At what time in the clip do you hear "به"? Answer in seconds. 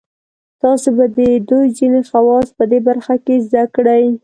0.95-1.05